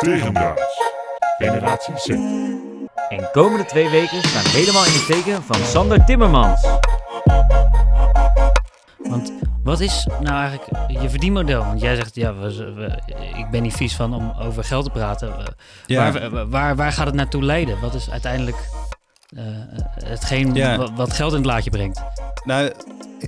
[0.00, 0.62] Tegendraads.
[1.38, 2.08] Generatie Z.
[3.08, 6.66] En komende twee weken staan helemaal in het teken van Sander Timmermans.
[8.98, 9.32] Want
[9.64, 11.64] wat is nou eigenlijk je verdienmodel?
[11.64, 12.98] Want jij zegt, ja, we, we-
[13.36, 15.36] ik ben niet vies van om over geld te praten.
[15.36, 15.52] We-
[15.86, 16.12] Ja.
[16.12, 17.80] Waar, waar, waar gaat het naartoe leiden?
[17.80, 18.56] Wat is uiteindelijk
[20.04, 20.76] hetgeen Ja.
[20.78, 22.02] wa- wat geld in het laadje brengt?
[22.44, 22.72] Nou,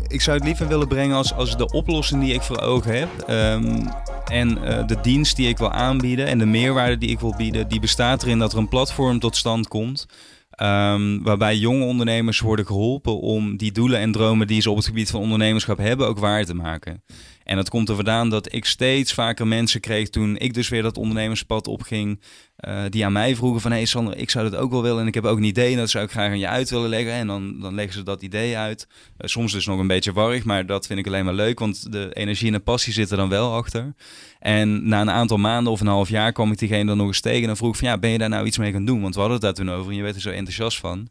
[0.08, 3.08] ik zou het liever willen brengen als, als de oplossing die ik voor ogen heb.
[3.26, 3.86] ehm,
[4.26, 7.68] en eh, de dienst die ik wil aanbieden en de meerwaarde die ik wil bieden,
[7.68, 10.06] die bestaat erin dat er een platform tot stand komt.
[10.50, 14.86] ehm, waarbij jonge ondernemers worden geholpen om die doelen en dromen die ze op het
[14.86, 17.02] gebied van ondernemerschap hebben ook waar te maken.
[17.50, 20.82] En dat komt er vandaan dat ik steeds vaker mensen kreeg toen ik dus weer
[20.82, 22.20] dat ondernemerspad opging.
[22.56, 25.00] eh, die aan mij vroegen van, hé hey Sander, ik zou dat ook wel willen
[25.00, 26.88] en ik heb ook een idee en dat zou ik graag aan je uit willen
[26.88, 27.12] leggen.
[27.12, 28.88] En dan, dan leggen ze dat idee uit.
[29.16, 31.92] Eh, soms dus nog een beetje warrig, maar dat vind ik alleen maar leuk, want
[31.92, 33.94] de energie en de passie zitten dan wel achter.
[34.38, 37.20] En na een aantal maanden of een half jaar kwam ik diegene dan nog eens
[37.20, 39.00] tegen en vroeg van, ja, ben je daar nou iets mee gaan doen?
[39.00, 41.08] Want we hadden het daar toen over en je werd er zo enthousiast van.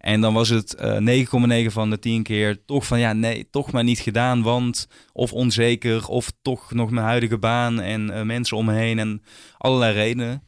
[0.00, 3.72] En dan was het eh 9,9 van de 10 keer toch van, ja, nee, toch
[3.72, 8.56] maar niet gedaan, want of onzeker, of toch nog mijn huidige baan en eh, mensen
[8.56, 9.22] om me heen en
[9.58, 10.46] allerlei redenen.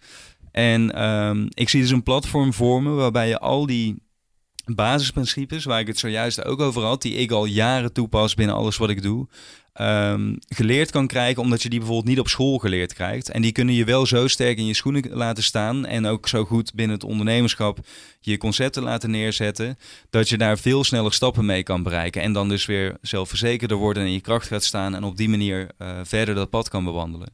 [0.51, 4.03] En ehm, ik zie dus een platform vormen waarbij je al die
[4.65, 8.77] basisprincipes, waar ik het zojuist ook over had, die ik al jaren toepas binnen alles
[8.77, 9.27] wat ik doe,
[9.73, 13.31] ehm, geleerd kan krijgen, omdat je die bijvoorbeeld niet op school geleerd krijgt.
[13.31, 16.45] En die kunnen je wel zo sterk in je schoenen laten staan en ook zo
[16.45, 17.79] goed binnen het ondernemerschap
[18.21, 19.79] je concepten laten neerzetten,
[20.11, 22.23] dat je daar veel sneller stappen mee kan bereiken.
[22.23, 25.29] En dan dus weer zelfverzekerder worden en in je kracht gaat staan en op die
[25.29, 27.29] manier eh, verder dat pad kan bewandelen.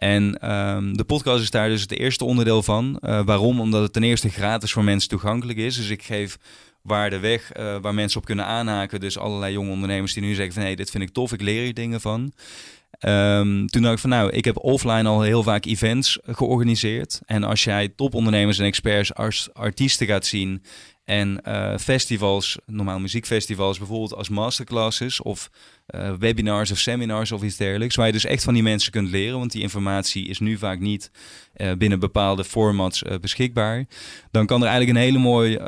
[0.00, 2.98] En ehm, de podcast is daar dus het eerste onderdeel van.
[3.00, 3.60] Eh, waarom?
[3.60, 5.76] Omdat het ten eerste gratis voor mensen toegankelijk is.
[5.76, 6.38] Dus ik geef
[6.82, 9.00] waarde weg eh, waar mensen op kunnen aanhaken.
[9.00, 10.62] Dus allerlei jonge ondernemers die nu zeggen van...
[10.62, 12.32] hé, dit vind ik tof, ik leer hier dingen van.
[12.90, 17.20] Ehm, toen dacht ik van nou, ik heb offline al heel vaak events georganiseerd.
[17.26, 20.62] En als jij topondernemers en experts als artiesten gaat zien...
[21.10, 25.22] en eh, festivals, normaal muziekfestivals, bijvoorbeeld als masterclasses...
[25.22, 25.50] of
[25.86, 27.96] eh, webinars of seminars of iets dergelijks...
[27.96, 29.38] waar je dus echt van die mensen kunt leren...
[29.38, 31.10] want die informatie is nu vaak niet
[31.52, 33.86] eh, binnen bepaalde formats beschikbaar...
[34.30, 35.58] dan kan er eigenlijk een, hele mooi,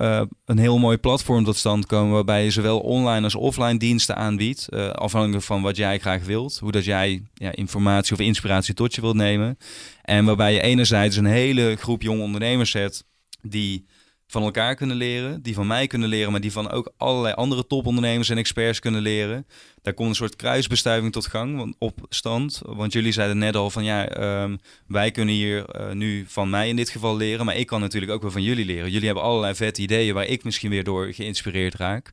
[0.45, 2.13] een heel mooi platform tot stand komen...
[2.13, 4.71] waarbij je zowel online als offline diensten aanbiedt...
[4.93, 6.59] afhankelijk van wat jij graag wilt.
[6.59, 9.59] Hoe dat jij ja, informatie of inspiratie tot je wilt nemen.
[10.03, 13.05] En waarbij je enerzijds een hele groep jonge ondernemers hebt...
[13.41, 13.85] die
[14.33, 17.67] van elkaar kunnen leren, die van mij kunnen leren, maar die van ook allerlei andere
[17.67, 19.47] topondernemers en experts kunnen leren.
[19.83, 22.63] Daar komt een soort kruisbestuiving tot gang want- op stand.
[22.65, 24.57] Want jullie zeiden net al van ja, ehm,
[24.87, 28.13] wij kunnen hier eh, nu van mij in dit geval leren, maar ik kan natuurlijk
[28.13, 28.91] ook wel van jullie leren.
[28.91, 32.13] Jullie hebben allerlei vette ideeën waar ik misschien weer door geïnspireerd raak.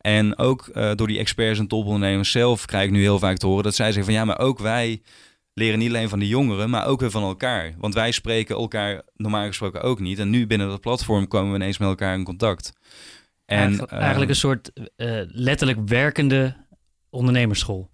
[0.00, 3.46] En ook eh, door die experts en topondernemers zelf krijg ik nu heel vaak te
[3.46, 5.00] horen dat zij zeggen van ja, maar ook wij
[5.54, 7.74] leren niet alleen van de jongeren, maar ook weer van elkaar.
[7.78, 10.18] Want wij spreken elkaar normaal gesproken ook niet.
[10.18, 12.72] En nu binnen dat platform komen we ineens met elkaar in contact.
[13.44, 16.56] En, eigenlijk, eh, eigenlijk een soort eh, letterlijk werkende
[17.10, 17.90] ondernemersschool.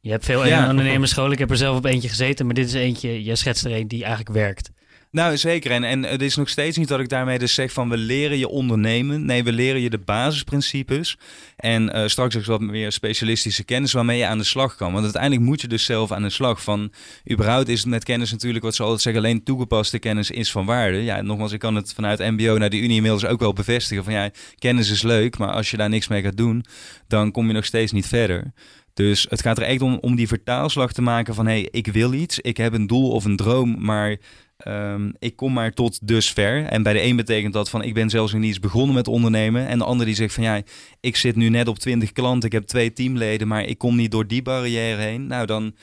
[0.00, 0.68] Je hebt veel Ja.
[0.68, 1.32] ondernemersscholen.
[1.32, 3.88] Ik heb er zelf op eentje gezeten, maar dit is eentje, jij schetst er een
[3.88, 4.70] die eigenlijk werkt.
[5.12, 5.70] Nou, zeker.
[5.70, 8.38] En, en het is nog steeds niet dat ik daarmee dus zeg van we leren
[8.38, 9.24] je ondernemen.
[9.24, 11.18] Nee, we leren je de basisprincipes.
[11.56, 14.92] En eh, straks ook wat meer specialistische kennis waarmee je aan de slag kan.
[14.92, 16.62] Want uiteindelijk moet je dus zelf aan de slag.
[16.62, 16.92] Van,
[17.30, 20.66] überhaupt is het met kennis natuurlijk wat ze altijd zeggen, alleen toegepaste kennis is van
[20.66, 21.02] waarde.
[21.02, 24.04] Ja, nogmaals, ik kan het vanuit MBO naar de Unie inmiddels ook wel bevestigen.
[24.04, 26.64] Van ja, kennis is leuk, maar als je daar niks mee gaat doen,
[27.08, 28.52] dan kom je nog steeds niet verder.
[28.94, 31.86] Dus het gaat er echt om, om die vertaalslag te maken van hé, hey, ik
[31.86, 34.16] wil iets, ik heb een doel of een droom, maar
[34.60, 36.64] Ehm, ik kom maar tot dusver.
[36.64, 39.08] En bij de een betekent dat van ik ben zelfs nog niet eens begonnen met
[39.08, 39.66] ondernemen.
[39.66, 40.62] En de ander die zegt van ja,
[41.00, 44.10] ik zit nu net op 20 klanten, ik heb twee teamleden, maar ik kom niet
[44.10, 45.26] door die barrière heen.
[45.26, 45.74] Nou, dan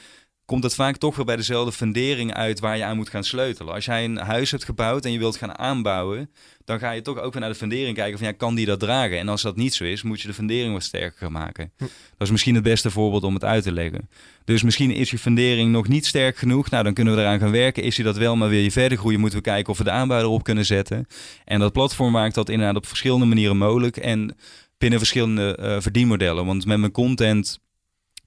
[0.48, 3.74] komt het vaak toch weer bij dezelfde fundering uit waar je aan moet gaan sleutelen.
[3.74, 6.30] Als jij een huis hebt gebouwd en je wilt gaan aanbouwen,
[6.66, 8.80] dan ga je toch ook weer naar de fundering kijken van ja, kan die dat
[8.80, 9.18] dragen?
[9.20, 11.72] En als dat niet zo is, moet je de fundering wat sterker gaan maken.
[11.78, 14.10] Dat is misschien het beste voorbeeld om het uit te leggen.
[14.44, 16.70] Dus misschien is je fundering nog niet sterk genoeg.
[16.70, 17.84] Nou, dan kunnen we eraan gaan werken.
[17.84, 19.92] Is je dat wel, maar wil je verder groeien, moeten we kijken of we de
[19.92, 21.08] aanbouw erop kunnen zetten.
[21.46, 23.98] En dat platform maakt dat inderdaad op verschillende manieren mogelijk.
[23.98, 24.36] En
[24.78, 26.46] binnen verschillende eh, verdienmodellen.
[26.46, 27.60] Want met mijn content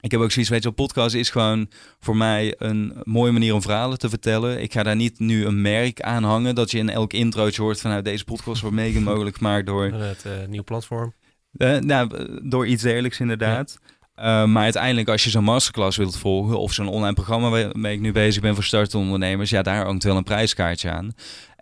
[0.01, 1.69] ik heb ook zoiets, weet je, podcast is gewoon
[1.99, 4.61] voor mij een mooie manier om verhalen te vertellen.
[4.61, 7.81] Ik ga daar niet nu een merk aan hangen dat je in elk introotje hoort
[7.81, 11.13] van nou, deze podcast wordt mede mogelijk gemaakt door, Het eh, nieuw platform.
[11.51, 13.79] eh, nou, door iets dergelijks inderdaad.
[14.15, 17.99] Eh, maar uiteindelijk, als je zo'n masterclass wilt volgen of zo'n online programma waarmee ik
[17.99, 21.11] nu bezig ben voor startende ondernemers, ja, daar hangt wel een prijskaartje aan.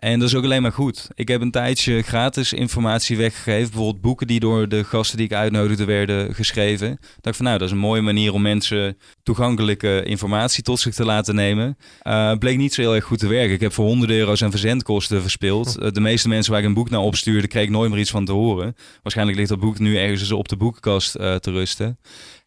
[0.00, 1.08] En dat is ook alleen maar goed.
[1.14, 3.70] Ik heb een tijdje gratis informatie weggegeven.
[3.70, 6.90] Bijvoorbeeld boeken die door de gasten die ik uitnodigde werden geschreven.
[6.90, 10.94] Ik dacht van nou, dat is een mooie manier om mensen toegankelijke informatie tot zich
[10.94, 11.76] te laten nemen.
[12.02, 13.54] Uh, bleek niet zo heel erg goed te werken.
[13.54, 15.78] Ik heb voor honderden euro's aan verzendkosten verspild.
[15.82, 18.10] Uh, de meeste mensen waar ik een boek naar opstuurde, kreeg ik nooit meer iets
[18.10, 18.76] van te horen.
[19.02, 21.98] Waarschijnlijk ligt dat boek nu ergens op de boekenkast uh, te rusten.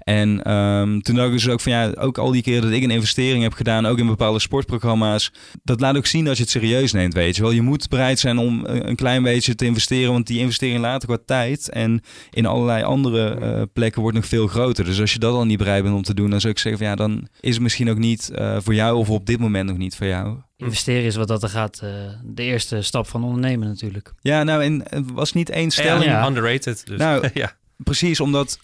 [0.03, 2.83] En um, toen dacht ik dus ook van ja, ook al die keren dat ik
[2.83, 5.31] een investering heb gedaan, ook in bepaalde sportprogramma's,
[5.63, 7.51] dat laat ook zien dat je het serieus neemt, weet je wel.
[7.51, 11.17] Je moet bereid zijn om een klein beetje te investeren, want die investering later qua
[11.25, 12.01] tijd en
[12.31, 14.85] in allerlei andere uh, plekken wordt nog veel groter.
[14.85, 16.81] Dus als je dat al niet bereid bent om te doen, dan zou ik zeggen
[16.81, 19.69] van ja, dan is het misschien ook niet uh, voor jou of op dit moment
[19.69, 20.37] nog niet voor jou.
[20.57, 21.89] Investeren is wat dat er gaat, uh,
[22.23, 24.13] de eerste stap van ondernemen natuurlijk.
[24.21, 26.03] Ja, nou, en het was niet één stelling.
[26.03, 26.87] Ja, underrated.
[26.87, 26.97] Dus.
[26.97, 27.55] Nou, ja.
[27.77, 28.59] precies, omdat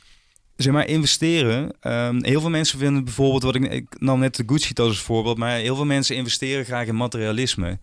[0.55, 1.75] zeg maar, investeren.
[1.81, 5.37] Um, heel veel mensen vinden bijvoorbeeld, wat ik, ik nam net de Gucci als voorbeeld,
[5.37, 7.79] maar heel veel mensen investeren graag in materialisme.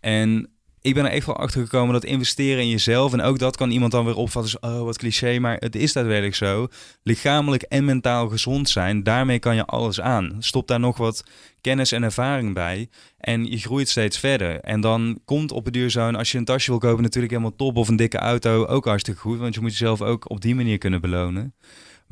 [0.00, 0.50] En
[0.82, 3.70] ik ben er echt wel achter gekomen dat investeren in jezelf, en ook dat kan
[3.70, 6.68] iemand dan weer opvatten als, oh wat cliché, maar het is daadwerkelijk zo.
[7.02, 10.36] Lichamelijk en mentaal gezond zijn, daarmee kan je alles aan.
[10.38, 11.24] Stop daar nog wat
[11.60, 12.88] kennis en ervaring bij
[13.18, 14.60] en je groeit steeds verder.
[14.60, 17.56] En dan komt op het duur zo'n, als je een tasje wil kopen, natuurlijk helemaal
[17.56, 20.54] top, of een dikke auto, ook hartstikke goed, want je moet jezelf ook op die
[20.54, 21.54] manier kunnen belonen.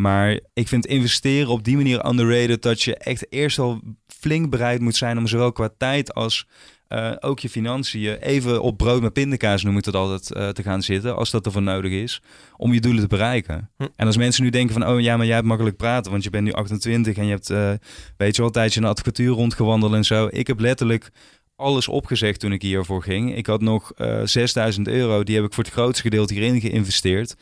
[0.00, 4.80] Maar ik vind investeren op die manier underrated dat je echt eerst al flink bereid
[4.80, 6.46] moet zijn om zowel qua tijd als
[6.88, 10.62] uh, ook je financiën even op brood met pindakaas noem ik het altijd uh, te
[10.62, 12.22] gaan zitten als dat ervoor nodig is
[12.56, 13.70] om je doelen te bereiken.
[13.76, 13.86] Hm.
[13.96, 16.30] En als mensen nu denken van oh ja maar jij hebt makkelijk praten want je
[16.30, 17.72] bent nu 28 en je hebt uh,
[18.16, 20.28] weet je wel een tijdje in de advocatuur rondgewandeld en zo.
[20.30, 21.10] Ik heb letterlijk
[21.56, 23.36] alles opgezegd toen ik hiervoor ging.
[23.36, 27.36] Ik had nog uh, 6000 euro, die heb ik voor het grootste gedeelte hierin geïnvesteerd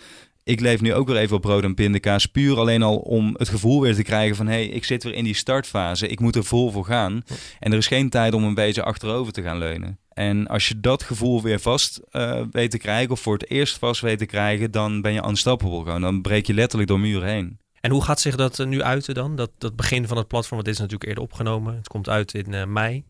[0.46, 2.26] ik leef nu ook weer even op brood en pindakaas.
[2.26, 4.46] Puur alleen al om het gevoel weer te krijgen van...
[4.46, 6.08] hé, hey, ik zit weer in die startfase.
[6.08, 7.24] Ik moet er vol voor gaan.
[7.58, 9.98] En er is geen tijd om een beetje achterover te gaan leunen.
[10.12, 13.10] En als je dat gevoel weer vast uh, weet te krijgen...
[13.10, 14.70] of voor het eerst vast weet te krijgen...
[14.70, 16.00] dan ben je unstoppable gewoon.
[16.00, 17.58] Dan breek je letterlijk door muren heen.
[17.80, 19.36] En hoe gaat zich dat nu uiten dan?
[19.36, 21.76] Dat, dat begin van het platform, want dit is natuurlijk eerder opgenomen.
[21.76, 23.04] Het komt uit in uh, mei.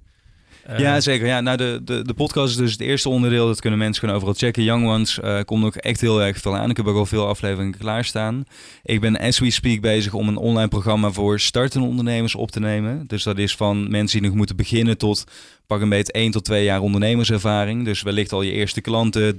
[0.70, 1.26] Uh, ja, zeker.
[1.26, 3.46] Ja, nou, de, de, de podcast is dus het eerste onderdeel.
[3.46, 4.62] Dat kunnen mensen kunnen overal checken.
[4.62, 6.70] Young Ones uh, komt ook echt heel erg veel aan.
[6.70, 8.44] Ik heb ook al veel afleveringen klaarstaan.
[8.82, 12.60] Ik ben as we speak bezig om een online programma voor startende ondernemers op te
[12.60, 13.04] nemen.
[13.06, 15.24] Dus dat is van mensen die nog moeten beginnen tot
[15.66, 17.84] pak een beetje 1 tot 2 jaar ondernemerservaring.
[17.84, 19.34] Dus wellicht al je eerste klanten,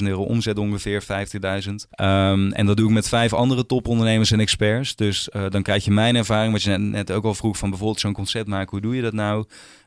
[0.00, 1.08] 30.000 euro omzet ongeveer, 50.000.
[2.00, 4.96] Um, en dat doe ik met vijf andere topondernemers en experts.
[4.96, 8.00] Dus uh, dan krijg je mijn ervaring, wat je net, ook al vroeg van bijvoorbeeld
[8.00, 8.70] zo'n concept maken.
[8.70, 9.44] Hoe doe je dat nou?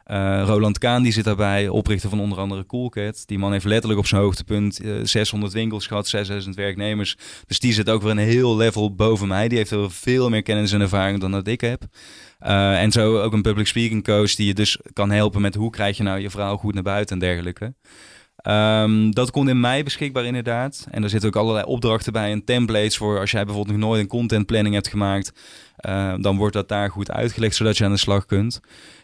[0.08, 3.24] Uh, Roland Kaan die zit daarbij, oprichter van onder andere Coolcat.
[3.26, 7.18] Die man heeft letterlijk op zijn hoogtepunt uh, 600 winkels gehad, 6000 werknemers.
[7.48, 9.48] Dus die zit ook weer een heel level boven mij.
[9.48, 11.84] Die heeft er veel meer kennis en ervaring dan dat ik heb.
[12.48, 15.70] Uh, en zo ook een public speaking coach die je dus kan helpen met hoe
[15.70, 17.74] krijg je nou je verhaal goed naar buiten en dergelijke.
[18.48, 20.88] Um, dat komt in mei beschikbaar inderdaad.
[20.92, 24.02] En er zitten ook allerlei opdrachten bij en templates voor als jij bijvoorbeeld nog nooit
[24.02, 25.32] een content planning hebt gemaakt.
[25.88, 28.60] Uh, dan wordt dat daar goed uitgelegd zodat je aan de slag kunt.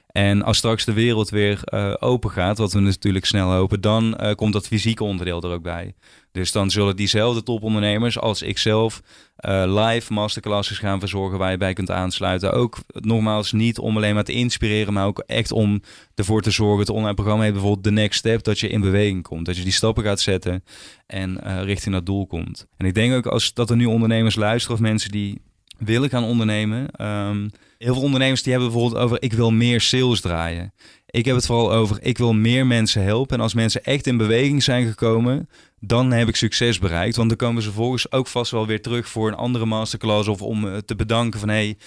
[0.09, 4.17] En als straks de wereld weer uh, open gaat, wat we natuurlijk snel hopen, dan
[4.21, 5.94] uh, komt dat fysieke onderdeel er ook bij.
[6.31, 9.01] Dus dan zullen diezelfde topondernemers als ikzelf
[9.39, 12.53] uh, live masterclasses gaan verzorgen waar je bij kunt aansluiten.
[12.53, 15.81] Ook nogmaals niet om alleen maar te inspireren, maar ook echt om
[16.15, 16.79] ervoor te zorgen.
[16.79, 19.45] Het online programma heeft bijvoorbeeld de next step, dat je in beweging komt.
[19.45, 20.63] Dat je die stappen gaat zetten
[21.07, 22.67] en richting dat doel komt.
[22.77, 25.41] En ik denk ook als dat er nu ondernemers luisteren of mensen die
[25.77, 27.06] willen gaan ondernemen.
[27.06, 30.73] Um, heel veel ondernemers die hebben bijvoorbeeld over ik wil meer sales draaien.
[31.05, 33.37] Ik heb het vooral over ik wil meer mensen helpen.
[33.37, 35.49] En als mensen echt in beweging zijn gekomen,
[35.80, 37.15] dan heb ik succes bereikt.
[37.15, 40.42] Want dan komen ze vervolgens ook vast wel weer terug voor een andere masterclass of
[40.42, 41.77] om uh, te bedanken van hey,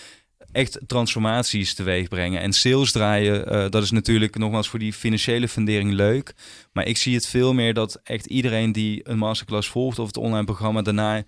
[0.52, 2.40] echt transformaties teweeg brengen.
[2.40, 6.34] En sales draaien, uh, dat is natuurlijk nogmaals voor die financiële fundering leuk.
[6.72, 10.16] Maar ik zie het veel meer dat echt iedereen die een masterclass volgt of het
[10.16, 11.24] online programma daarna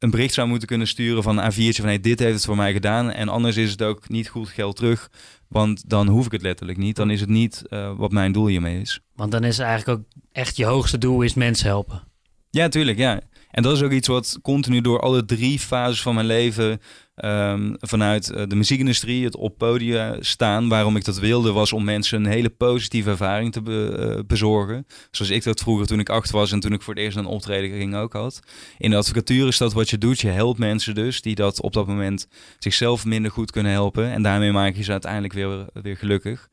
[0.00, 2.56] een bericht zou moeten kunnen sturen van een A4'tje van hey, dit heeft het voor
[2.56, 3.10] mij gedaan.
[3.10, 5.10] En anders is het ook niet goed geld terug.
[5.48, 6.96] Want dan hoef ik het letterlijk niet.
[6.96, 9.00] Dan is het niet uh, wat mijn doel hiermee is.
[9.14, 12.02] Want dan is eigenlijk ook echt je hoogste doel is mensen helpen.
[12.50, 12.98] Ja, tuurlijk.
[12.98, 13.20] Ja.
[13.50, 16.80] En dat is ook iets wat continu door alle drie fases van mijn leven
[17.24, 20.68] um, vanuit uh, de muziekindustrie, het op podium staan.
[20.68, 24.86] Waarom ik dat wilde, was om mensen een hele positieve ervaring te be, uh, bezorgen.
[25.10, 27.26] Zoals ik dat vroeger toen ik acht was en toen ik voor het eerst een
[27.26, 28.40] optreden ging ook had.
[28.78, 30.20] In de advocatuur is dat wat je doet.
[30.20, 32.26] Je helpt mensen dus die dat op dat moment
[32.58, 34.10] zichzelf minder goed kunnen helpen.
[34.10, 36.48] En daarmee maak je ze uiteindelijk weer, weer gelukkig.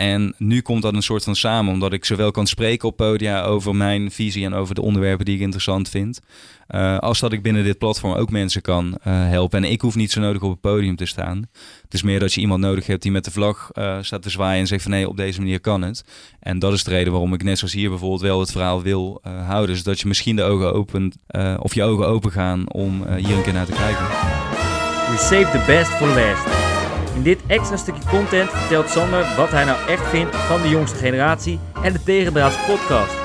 [0.00, 3.42] En nu komt dat een soort van samen, omdat ik zowel kan spreken op podia
[3.42, 6.20] over mijn visie en over de onderwerpen die ik interessant vind.
[6.68, 9.64] Uh, als dat ik binnen dit platform ook mensen kan uh, helpen.
[9.64, 11.48] En ik hoef niet zo nodig op het podium te staan.
[11.82, 14.30] Het is meer dat je iemand nodig hebt die met de vlag uh, staat te
[14.30, 16.04] zwaaien en zegt van nee, op deze manier kan het.
[16.40, 19.20] En dat is de reden waarom ik net zoals hier bijvoorbeeld wel het verhaal wil
[19.22, 19.76] houden.
[19.76, 21.16] Zodat dus je misschien de ogen opent
[21.58, 24.06] of je ogen open gaan om hier een keer naar te kijken.
[25.10, 26.67] We save the best for last.
[27.18, 30.98] In dit extra stukje content vertelt Sander wat hij nou echt vindt van de jongste
[30.98, 33.17] generatie en de Tegendraads podcast.